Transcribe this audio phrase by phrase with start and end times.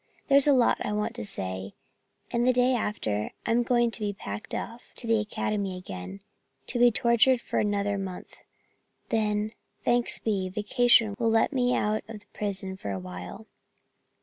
[0.29, 1.75] There's a lot I want to say,
[2.31, 6.21] and the day after I'm going to be packed off to the academy again
[6.65, 8.37] to be tortured for another month;
[9.09, 9.51] then,
[9.83, 13.45] thanks be, vacation will let me out of that prison for a while."